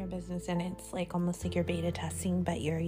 your 0.00 0.08
business 0.08 0.48
and 0.48 0.62
it's 0.62 0.92
like 0.92 1.14
almost 1.14 1.44
like 1.44 1.54
you're 1.54 1.62
beta 1.62 1.92
testing, 1.92 2.42
but 2.42 2.60
you're 2.60 2.82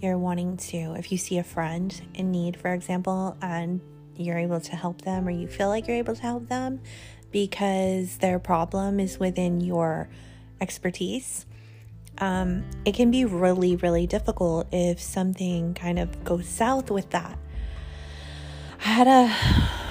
you're 0.00 0.18
wanting 0.18 0.56
to 0.56 0.94
if 0.98 1.12
you 1.12 1.18
see 1.18 1.38
a 1.38 1.44
friend 1.44 2.02
in 2.14 2.30
need, 2.30 2.56
for 2.56 2.74
example, 2.74 3.36
and 3.40 3.80
you're 4.16 4.38
able 4.38 4.60
to 4.60 4.76
help 4.76 5.02
them 5.02 5.26
or 5.26 5.30
you 5.30 5.46
feel 5.46 5.68
like 5.68 5.86
you're 5.86 5.96
able 5.96 6.14
to 6.14 6.22
help 6.22 6.48
them 6.48 6.80
because 7.30 8.18
their 8.18 8.38
problem 8.38 8.98
is 8.98 9.18
within 9.18 9.60
your 9.60 10.08
expertise. 10.60 11.46
Um, 12.18 12.64
it 12.84 12.94
can 12.94 13.10
be 13.10 13.24
really, 13.24 13.76
really 13.76 14.06
difficult 14.06 14.66
if 14.72 15.00
something 15.00 15.72
kind 15.74 15.98
of 15.98 16.22
goes 16.24 16.46
south 16.46 16.90
with 16.90 17.10
that. 17.10 17.38
I 18.84 18.88
had 18.88 19.06
a 19.06 19.22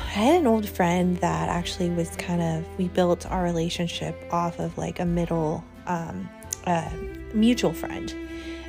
I 0.10 0.12
had 0.12 0.41
an 0.41 0.48
old 0.48 0.68
friend 0.68 1.18
that 1.18 1.48
actually 1.48 1.89
was 1.91 2.10
kind 2.18 2.41
of 2.41 2.78
we 2.78 2.89
built 2.89 3.25
our 3.28 3.43
relationship 3.43 4.15
off 4.32 4.60
of 4.60 4.78
like 4.78 5.00
a 5.00 5.05
middle 5.05 5.64
um, 5.89 6.29
uh, 6.65 6.89
mutual 7.33 7.73
friend, 7.73 8.13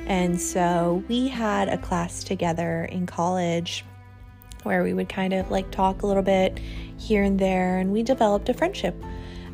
and 0.07 0.39
so 0.39 1.03
we 1.07 1.27
had 1.27 1.69
a 1.69 1.77
class 1.77 2.23
together 2.23 2.85
in 2.85 3.05
college 3.05 3.85
where 4.63 4.83
we 4.83 4.93
would 4.93 5.09
kind 5.09 5.33
of 5.33 5.49
like 5.49 5.71
talk 5.71 6.03
a 6.03 6.07
little 6.07 6.23
bit 6.23 6.59
here 6.97 7.23
and 7.23 7.39
there, 7.39 7.77
and 7.77 7.91
we 7.91 8.03
developed 8.03 8.49
a 8.49 8.53
friendship, 8.53 8.95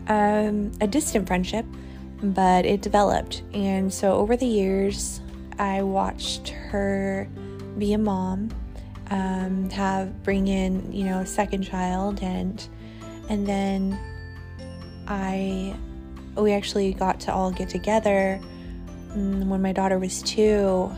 um, 0.07 0.71
a 0.81 0.87
distant 0.87 1.27
friendship, 1.27 1.65
but 2.21 2.65
it 2.65 2.81
developed. 2.81 3.43
And 3.53 3.93
so 3.93 4.13
over 4.13 4.35
the 4.35 4.47
years, 4.47 5.21
I 5.59 5.83
watched 5.83 6.49
her 6.49 7.27
be 7.77 7.93
a 7.93 7.97
mom 7.97 8.49
um, 9.09 9.69
have 9.69 10.23
bring 10.23 10.47
in 10.47 10.91
you 10.91 11.05
know 11.05 11.19
a 11.19 11.25
second 11.25 11.63
child 11.63 12.21
and 12.21 12.67
and 13.29 13.47
then 13.47 13.97
I 15.07 15.75
we 16.41 16.53
actually 16.53 16.93
got 16.93 17.19
to 17.21 17.33
all 17.33 17.51
get 17.51 17.69
together 17.69 18.39
mm, 19.09 19.47
when 19.47 19.61
my 19.61 19.71
daughter 19.71 19.99
was 19.99 20.21
two 20.21 20.91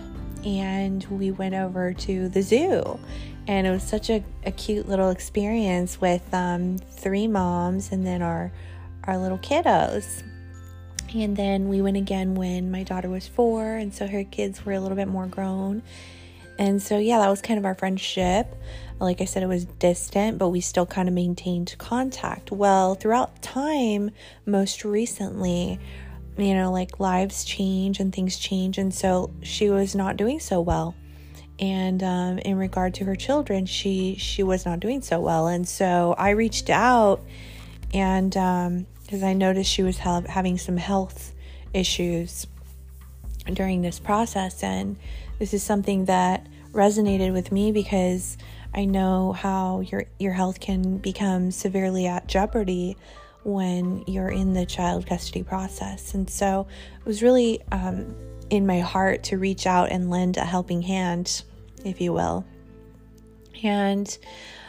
and 0.45 1.05
we 1.05 1.31
went 1.31 1.55
over 1.55 1.93
to 1.93 2.29
the 2.29 2.41
zoo. 2.41 2.99
And 3.47 3.65
it 3.65 3.71
was 3.71 3.83
such 3.83 4.09
a, 4.09 4.23
a 4.45 4.51
cute 4.51 4.87
little 4.87 5.09
experience 5.09 5.99
with 5.99 6.33
um, 6.33 6.77
three 6.77 7.27
moms 7.27 7.91
and 7.91 8.05
then 8.05 8.21
our 8.21 8.51
our 9.05 9.17
little 9.17 9.39
kiddos. 9.39 10.23
And 11.15 11.35
then 11.35 11.67
we 11.69 11.81
went 11.81 11.97
again 11.97 12.35
when 12.35 12.69
my 12.69 12.83
daughter 12.83 13.09
was 13.09 13.27
four 13.27 13.73
and 13.73 13.93
so 13.93 14.05
her 14.07 14.23
kids 14.23 14.65
were 14.65 14.73
a 14.73 14.79
little 14.79 14.95
bit 14.95 15.07
more 15.07 15.25
grown 15.25 15.81
and 16.59 16.81
so, 16.81 16.97
yeah, 16.97 17.19
that 17.19 17.29
was 17.29 17.41
kind 17.41 17.57
of 17.57 17.63
our 17.63 17.73
friendship. 17.73 18.53
Like 18.99 19.21
I 19.21 19.25
said, 19.25 19.43
it 19.43 19.47
was 19.47 19.63
distant, 19.63 20.37
but 20.37 20.49
we 20.49 20.59
still 20.59 20.85
kind 20.85 21.07
of 21.07 21.15
maintained 21.15 21.73
contact. 21.77 22.51
Well, 22.51 22.95
throughout 22.95 23.41
time, 23.41 24.11
most 24.45 24.83
recently, 24.83 25.79
you 26.37 26.53
know, 26.53 26.69
like 26.69 26.99
lives 26.99 27.45
change 27.45 28.01
and 28.01 28.13
things 28.13 28.37
change. 28.37 28.77
And 28.77 28.93
so 28.93 29.31
she 29.41 29.69
was 29.69 29.95
not 29.95 30.17
doing 30.17 30.41
so 30.41 30.59
well. 30.59 30.95
And 31.59 32.03
um, 32.03 32.39
in 32.39 32.57
regard 32.57 32.93
to 32.95 33.05
her 33.05 33.15
children, 33.15 33.65
she 33.65 34.15
she 34.15 34.43
was 34.43 34.65
not 34.65 34.81
doing 34.81 35.01
so 35.01 35.21
well. 35.21 35.47
And 35.47 35.67
so 35.67 36.13
I 36.17 36.31
reached 36.31 36.69
out, 36.69 37.21
and 37.93 38.31
because 38.31 39.23
um, 39.23 39.23
I 39.23 39.31
noticed 39.31 39.71
she 39.71 39.83
was 39.83 39.97
ha- 39.97 40.23
having 40.27 40.57
some 40.57 40.77
health 40.77 41.33
issues 41.73 42.47
during 43.55 43.81
this 43.81 43.99
process, 43.99 44.63
and 44.63 44.97
this 45.39 45.53
is 45.53 45.63
something 45.63 46.05
that 46.05 46.47
resonated 46.71 47.33
with 47.33 47.51
me 47.51 47.71
because 47.71 48.37
I 48.73 48.85
know 48.85 49.33
how 49.33 49.81
your 49.81 50.05
your 50.19 50.33
health 50.33 50.59
can 50.59 50.97
become 50.97 51.51
severely 51.51 52.07
at 52.07 52.27
jeopardy 52.27 52.97
when 53.43 54.03
you're 54.05 54.29
in 54.29 54.53
the 54.53 54.65
child 54.65 55.07
custody 55.07 55.43
process. 55.43 56.13
And 56.13 56.29
so 56.29 56.67
it 56.99 57.05
was 57.05 57.23
really 57.23 57.61
um, 57.71 58.15
in 58.49 58.65
my 58.65 58.79
heart 58.79 59.23
to 59.23 59.37
reach 59.37 59.65
out 59.65 59.89
and 59.89 60.09
lend 60.09 60.37
a 60.37 60.45
helping 60.45 60.81
hand, 60.81 61.43
if 61.83 62.01
you 62.01 62.13
will. 62.13 62.45
And 63.63 64.17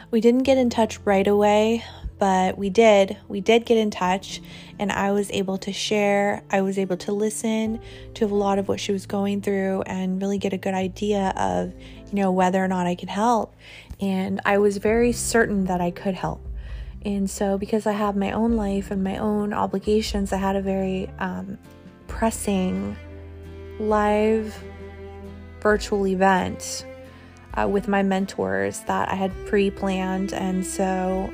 we 0.09 0.21
didn't 0.21 0.43
get 0.43 0.57
in 0.57 0.69
touch 0.69 0.99
right 1.05 1.27
away, 1.27 1.83
but 2.21 2.55
we 2.55 2.69
did. 2.69 3.17
We 3.27 3.41
did 3.41 3.65
get 3.65 3.79
in 3.79 3.89
touch, 3.89 4.43
and 4.77 4.91
I 4.91 5.11
was 5.11 5.31
able 5.31 5.57
to 5.57 5.73
share. 5.73 6.43
I 6.51 6.61
was 6.61 6.77
able 6.77 6.97
to 6.97 7.11
listen 7.11 7.81
to 8.13 8.25
a 8.25 8.27
lot 8.27 8.59
of 8.59 8.67
what 8.67 8.79
she 8.79 8.91
was 8.91 9.07
going 9.07 9.41
through 9.41 9.81
and 9.87 10.21
really 10.21 10.37
get 10.37 10.53
a 10.53 10.57
good 10.59 10.75
idea 10.75 11.33
of, 11.35 11.73
you 11.73 12.21
know, 12.21 12.31
whether 12.31 12.63
or 12.63 12.67
not 12.67 12.85
I 12.85 12.93
could 12.93 13.09
help. 13.09 13.55
And 13.99 14.39
I 14.45 14.59
was 14.59 14.77
very 14.77 15.13
certain 15.13 15.65
that 15.65 15.81
I 15.81 15.89
could 15.89 16.13
help. 16.13 16.47
And 17.03 17.27
so, 17.27 17.57
because 17.57 17.87
I 17.87 17.93
have 17.93 18.15
my 18.15 18.33
own 18.33 18.55
life 18.55 18.91
and 18.91 19.03
my 19.03 19.17
own 19.17 19.51
obligations, 19.51 20.31
I 20.31 20.37
had 20.37 20.55
a 20.55 20.61
very 20.61 21.09
um, 21.17 21.57
pressing 22.07 22.97
live 23.79 24.63
virtual 25.59 26.05
event 26.05 26.85
uh, 27.55 27.67
with 27.67 27.87
my 27.87 28.03
mentors 28.03 28.81
that 28.81 29.09
I 29.09 29.15
had 29.15 29.31
pre 29.47 29.71
planned. 29.71 30.33
And 30.33 30.63
so 30.63 31.33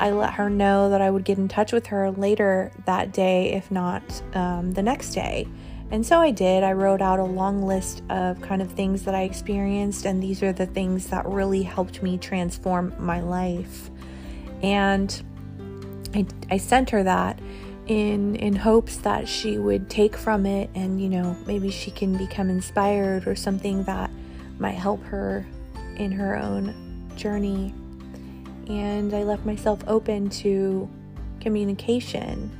I 0.00 0.10
let 0.10 0.34
her 0.34 0.48
know 0.48 0.90
that 0.90 1.00
I 1.00 1.10
would 1.10 1.24
get 1.24 1.38
in 1.38 1.48
touch 1.48 1.72
with 1.72 1.86
her 1.88 2.10
later 2.10 2.70
that 2.86 3.12
day, 3.12 3.52
if 3.52 3.70
not 3.70 4.02
um, 4.34 4.72
the 4.72 4.82
next 4.82 5.12
day. 5.14 5.46
And 5.90 6.04
so 6.06 6.20
I 6.20 6.30
did. 6.30 6.62
I 6.62 6.72
wrote 6.72 7.00
out 7.00 7.18
a 7.18 7.24
long 7.24 7.62
list 7.62 8.02
of 8.10 8.40
kind 8.40 8.60
of 8.60 8.70
things 8.72 9.04
that 9.04 9.14
I 9.14 9.22
experienced, 9.22 10.04
and 10.04 10.22
these 10.22 10.42
are 10.42 10.52
the 10.52 10.66
things 10.66 11.06
that 11.08 11.26
really 11.26 11.62
helped 11.62 12.02
me 12.02 12.18
transform 12.18 12.94
my 12.98 13.20
life. 13.20 13.90
And 14.62 15.22
I, 16.14 16.26
I 16.50 16.56
sent 16.58 16.90
her 16.90 17.02
that 17.04 17.40
in 17.86 18.36
in 18.36 18.54
hopes 18.54 18.98
that 18.98 19.26
she 19.26 19.56
would 19.56 19.88
take 19.88 20.14
from 20.14 20.44
it 20.44 20.68
and 20.74 21.00
you 21.00 21.08
know 21.08 21.34
maybe 21.46 21.70
she 21.70 21.90
can 21.90 22.18
become 22.18 22.50
inspired 22.50 23.26
or 23.26 23.34
something 23.34 23.82
that 23.84 24.10
might 24.58 24.72
help 24.74 25.02
her 25.04 25.46
in 25.96 26.12
her 26.12 26.36
own 26.36 27.10
journey 27.16 27.72
and 28.68 29.14
I 29.14 29.22
left 29.22 29.46
myself 29.46 29.80
open 29.86 30.28
to 30.30 30.88
communication. 31.40 32.50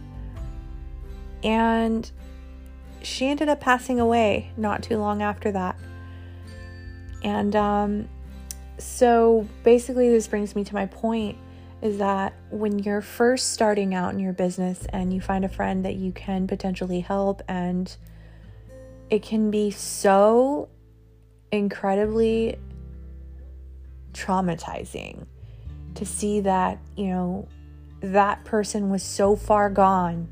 And 1.44 2.10
she 3.02 3.26
ended 3.28 3.48
up 3.48 3.60
passing 3.60 4.00
away 4.00 4.50
not 4.56 4.82
too 4.82 4.98
long 4.98 5.22
after 5.22 5.52
that. 5.52 5.76
And 7.22 7.54
um, 7.54 8.08
so 8.78 9.46
basically, 9.62 10.08
this 10.08 10.26
brings 10.26 10.56
me 10.56 10.64
to 10.64 10.74
my 10.74 10.86
point 10.86 11.36
is 11.80 11.98
that 11.98 12.34
when 12.50 12.80
you're 12.80 13.00
first 13.00 13.52
starting 13.52 13.94
out 13.94 14.12
in 14.12 14.19
your 14.19 14.32
business 14.32 14.84
and 14.92 15.12
you 15.12 15.20
find 15.20 15.44
a 15.44 15.48
friend 15.48 15.84
that 15.84 15.94
you 15.94 16.10
can 16.10 16.46
potentially 16.48 17.00
help, 17.00 17.40
and 17.46 17.96
it 19.10 19.22
can 19.22 19.50
be 19.50 19.70
so 19.70 20.69
incredibly 21.52 22.58
traumatizing 24.12 25.25
to 25.98 26.06
see 26.06 26.41
that, 26.41 26.78
you 26.97 27.09
know, 27.09 27.48
that 28.00 28.44
person 28.44 28.88
was 28.88 29.03
so 29.03 29.34
far 29.34 29.69
gone 29.69 30.28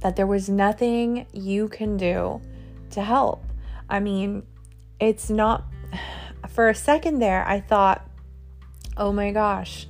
that 0.00 0.16
there 0.16 0.26
was 0.26 0.48
nothing 0.48 1.26
you 1.32 1.68
can 1.68 1.96
do 1.96 2.40
to 2.90 3.02
help. 3.02 3.44
I 3.88 4.00
mean, 4.00 4.44
it's 4.98 5.30
not, 5.30 5.64
for 6.48 6.68
a 6.68 6.74
second 6.74 7.20
there, 7.20 7.46
I 7.46 7.60
thought, 7.60 8.08
oh 8.96 9.12
my 9.12 9.30
gosh, 9.30 9.86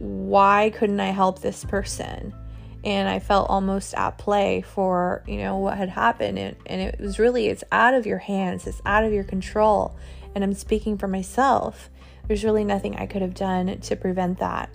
why 0.00 0.72
couldn't 0.74 0.98
I 0.98 1.10
help 1.10 1.40
this 1.40 1.64
person? 1.64 2.34
And 2.82 3.08
I 3.08 3.20
felt 3.20 3.48
almost 3.48 3.94
at 3.94 4.18
play 4.18 4.60
for, 4.60 5.22
you 5.26 5.38
know, 5.38 5.56
what 5.58 5.78
had 5.78 5.88
happened. 5.88 6.38
And, 6.38 6.56
and 6.66 6.80
it 6.80 7.00
was 7.00 7.20
really, 7.20 7.46
it's 7.46 7.64
out 7.70 7.94
of 7.94 8.06
your 8.06 8.18
hands, 8.18 8.66
it's 8.66 8.82
out 8.84 9.04
of 9.04 9.12
your 9.12 9.24
control. 9.24 9.96
And 10.34 10.42
I'm 10.42 10.52
speaking 10.52 10.98
for 10.98 11.06
myself 11.06 11.90
there's 12.26 12.44
really 12.44 12.64
nothing 12.64 12.96
I 12.96 13.06
could 13.06 13.22
have 13.22 13.34
done 13.34 13.78
to 13.80 13.96
prevent 13.96 14.38
that. 14.38 14.70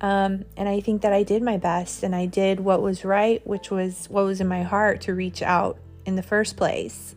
Um, 0.00 0.44
and 0.56 0.68
I 0.68 0.80
think 0.80 1.02
that 1.02 1.12
I 1.12 1.22
did 1.22 1.42
my 1.42 1.56
best 1.56 2.02
and 2.02 2.14
I 2.14 2.26
did 2.26 2.60
what 2.60 2.82
was 2.82 3.04
right, 3.04 3.46
which 3.46 3.70
was 3.70 4.06
what 4.10 4.24
was 4.24 4.40
in 4.40 4.48
my 4.48 4.62
heart 4.62 5.02
to 5.02 5.14
reach 5.14 5.42
out 5.42 5.78
in 6.04 6.16
the 6.16 6.22
first 6.22 6.56
place. 6.56 7.14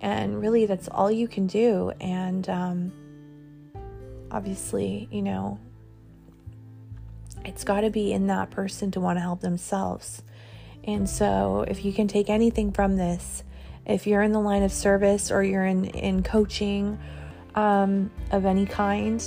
And 0.00 0.40
really, 0.40 0.66
that's 0.66 0.88
all 0.88 1.10
you 1.10 1.28
can 1.28 1.46
do. 1.46 1.92
And 2.00 2.48
um, 2.48 2.92
obviously, 4.30 5.08
you 5.10 5.22
know, 5.22 5.58
it's 7.44 7.64
got 7.64 7.80
to 7.80 7.90
be 7.90 8.12
in 8.12 8.26
that 8.28 8.50
person 8.50 8.90
to 8.92 9.00
want 9.00 9.16
to 9.16 9.20
help 9.20 9.40
themselves. 9.40 10.22
And 10.84 11.08
so, 11.08 11.64
if 11.68 11.84
you 11.84 11.92
can 11.92 12.08
take 12.08 12.30
anything 12.30 12.72
from 12.72 12.96
this, 12.96 13.42
if 13.84 14.06
you're 14.06 14.22
in 14.22 14.32
the 14.32 14.40
line 14.40 14.62
of 14.62 14.72
service 14.72 15.30
or 15.30 15.42
you're 15.42 15.66
in, 15.66 15.86
in 15.86 16.22
coaching 16.22 16.98
um, 17.58 18.08
of 18.30 18.46
any 18.46 18.64
kind, 18.64 19.20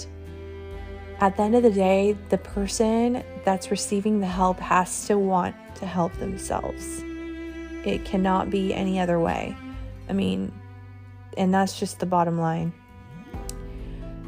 at 1.19 1.35
the 1.35 1.43
end 1.43 1.53
of 1.53 1.63
the 1.63 1.71
day, 1.71 2.17
the 2.29 2.37
person 2.37 3.23
that's 3.43 3.69
receiving 3.69 4.21
the 4.21 4.27
help 4.27 4.57
has 4.59 5.05
to 5.07 5.17
want 5.17 5.53
to 5.75 5.85
help 5.85 6.13
themselves. 6.13 7.03
It 7.83 8.05
cannot 8.05 8.49
be 8.49 8.73
any 8.73 9.01
other 9.01 9.19
way. 9.19 9.57
I 10.07 10.13
mean, 10.13 10.53
and 11.35 11.53
that's 11.53 11.77
just 11.77 11.99
the 11.99 12.05
bottom 12.05 12.39
line. 12.39 12.71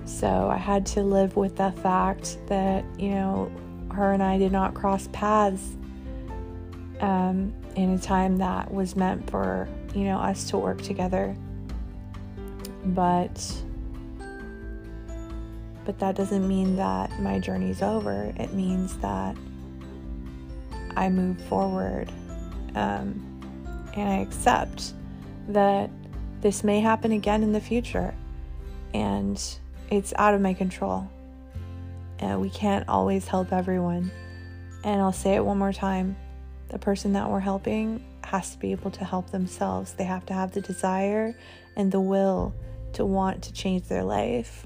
So 0.03 0.49
I 0.51 0.57
had 0.57 0.85
to 0.87 1.01
live 1.01 1.37
with 1.37 1.55
the 1.55 1.71
fact 1.71 2.37
that, 2.47 2.83
you 2.99 3.11
know, 3.11 3.49
her 3.93 4.11
and 4.11 4.21
I 4.21 4.37
did 4.37 4.51
not 4.51 4.73
cross 4.73 5.07
paths. 5.13 5.77
Um, 6.99 7.53
in 7.75 7.89
a 7.89 7.97
time 7.97 8.37
that 8.37 8.71
was 8.73 8.95
meant 8.95 9.29
for, 9.29 9.67
you 9.95 10.03
know, 10.03 10.17
us 10.17 10.49
to 10.49 10.57
work 10.57 10.81
together. 10.81 11.35
But 12.85 13.63
but 15.85 15.99
that 15.99 16.15
doesn't 16.15 16.47
mean 16.47 16.75
that 16.77 17.19
my 17.19 17.39
journey's 17.39 17.81
over. 17.81 18.33
It 18.37 18.53
means 18.53 18.95
that 18.97 19.35
I 20.95 21.09
move 21.09 21.41
forward 21.45 22.11
um, 22.75 23.89
and 23.95 24.09
I 24.09 24.17
accept 24.17 24.93
that 25.49 25.89
this 26.41 26.63
may 26.63 26.79
happen 26.79 27.11
again 27.11 27.43
in 27.43 27.51
the 27.51 27.61
future 27.61 28.13
and 28.93 29.41
it's 29.89 30.13
out 30.17 30.33
of 30.33 30.41
my 30.41 30.53
control. 30.53 31.09
And 32.19 32.39
we 32.39 32.49
can't 32.49 32.87
always 32.87 33.27
help 33.27 33.51
everyone. 33.51 34.11
And 34.83 35.01
I'll 35.01 35.11
say 35.11 35.35
it 35.35 35.43
one 35.43 35.57
more 35.57 35.73
time 35.73 36.15
the 36.69 36.79
person 36.79 37.13
that 37.13 37.29
we're 37.29 37.39
helping 37.39 38.03
has 38.23 38.51
to 38.51 38.57
be 38.57 38.71
able 38.71 38.89
to 38.89 39.05
help 39.05 39.29
themselves. 39.29 39.93
They 39.93 40.05
have 40.05 40.25
to 40.25 40.33
have 40.33 40.53
the 40.53 40.61
desire 40.61 41.35
and 41.75 41.91
the 41.91 41.99
will 41.99 42.53
to 42.93 43.05
want 43.05 43.43
to 43.43 43.53
change 43.53 43.83
their 43.87 44.03
life. 44.03 44.65